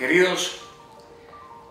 [0.00, 0.52] Queridos,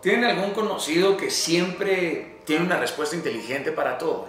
[0.04, 4.28] ¿tienen algún conocido que siempre tiene una respuesta inteligente para todo?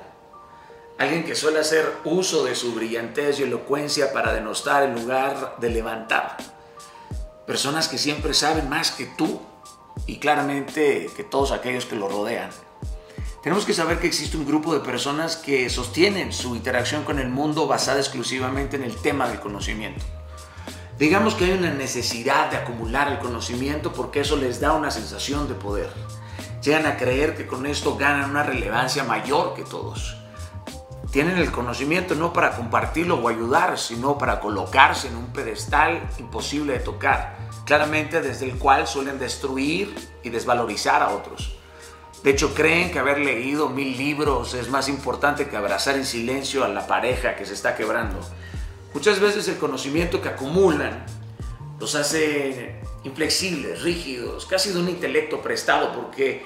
[0.97, 5.69] Alguien que suele hacer uso de su brillantez y elocuencia para denostar en lugar de
[5.69, 6.39] levantar.
[7.47, 9.43] Personas que siempre saben más que tú
[10.07, 12.49] y claramente que todos aquellos que lo rodean.
[13.43, 17.29] Tenemos que saber que existe un grupo de personas que sostienen su interacción con el
[17.29, 20.07] mundo basada exclusivamente en el tema del conocimiento.
[21.01, 25.49] Digamos que hay una necesidad de acumular el conocimiento porque eso les da una sensación
[25.49, 25.91] de poder.
[26.63, 30.19] Llegan a creer que con esto ganan una relevancia mayor que todos.
[31.11, 36.75] Tienen el conocimiento no para compartirlo o ayudar, sino para colocarse en un pedestal imposible
[36.75, 41.57] de tocar, claramente desde el cual suelen destruir y desvalorizar a otros.
[42.23, 46.63] De hecho, creen que haber leído mil libros es más importante que abrazar en silencio
[46.63, 48.21] a la pareja que se está quebrando.
[48.93, 51.07] Muchas veces el conocimiento que acumulan
[51.79, 56.45] los hace inflexibles, rígidos, casi de un intelecto prestado, porque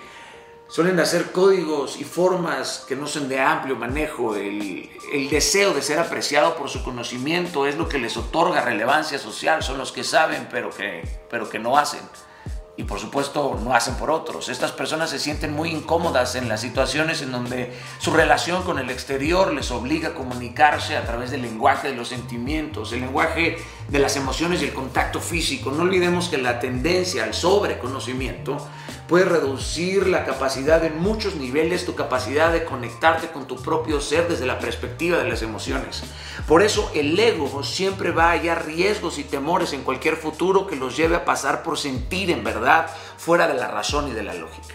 [0.69, 4.37] suelen hacer códigos y formas que no son de amplio manejo.
[4.37, 9.19] El, el, deseo de ser apreciado por su conocimiento es lo que les otorga relevancia
[9.19, 12.01] social, son los que saben pero que, pero que no hacen
[12.77, 14.49] y por supuesto no hacen por otros.
[14.49, 18.91] Estas personas se sienten muy incómodas en las situaciones en donde su relación con el
[18.91, 23.59] exterior les obliga a comunicarse a través del lenguaje de los sentimientos, el lenguaje
[23.95, 25.71] de las emociones y el contacto físico.
[25.71, 28.57] No olvidemos que la tendencia al sobreconocimiento
[29.07, 34.27] puede reducir la capacidad en muchos niveles, tu capacidad de conectarte con tu propio ser
[34.27, 36.03] desde la perspectiva de las emociones.
[36.49, 40.75] Por eso el ego siempre va a hallar riesgos y temores en cualquier futuro que
[40.75, 44.35] los lleve a pasar por sentir en verdad fuera de la razón y de la
[44.35, 44.75] lógica.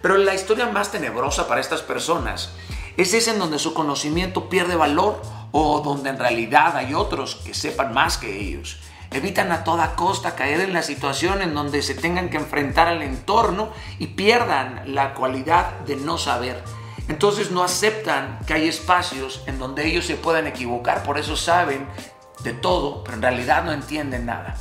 [0.00, 2.52] Pero la historia más tenebrosa para estas personas
[2.96, 5.20] es esa en donde su conocimiento pierde valor
[5.56, 8.78] o donde en realidad hay otros que sepan más que ellos
[9.10, 13.02] Evitan a toda costa caer en la situación en donde se tengan que enfrentar al
[13.02, 16.62] entorno y pierdan la cualidad de no saber.
[17.08, 21.86] Entonces no aceptan que hay espacios en donde ellos se puedan equivocar, por eso saben
[22.42, 24.56] de todo, pero en realidad no entienden nada.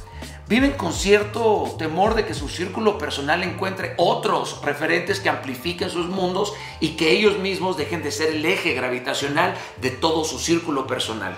[0.48, 6.08] Viven con cierto temor de que su círculo personal encuentre otros referentes que amplifiquen sus
[6.08, 10.86] mundos y que ellos mismos dejen de ser el eje gravitacional de todo su círculo
[10.86, 11.36] personal.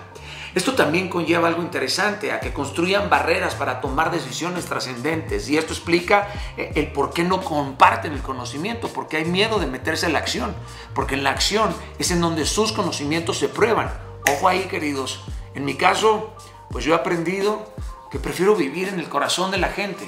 [0.55, 5.47] Esto también conlleva algo interesante, a que construyan barreras para tomar decisiones trascendentes.
[5.49, 9.67] Y esto explica eh, el por qué no comparten el conocimiento, porque hay miedo de
[9.67, 10.53] meterse en la acción,
[10.93, 13.89] porque en la acción es en donde sus conocimientos se prueban.
[14.33, 15.21] Ojo ahí, queridos.
[15.53, 16.33] En mi caso,
[16.71, 17.71] pues yo he aprendido
[18.09, 20.07] que prefiero vivir en el corazón de la gente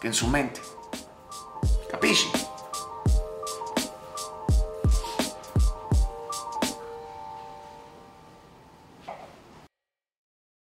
[0.00, 0.60] que en su mente.
[1.90, 2.28] Capisci?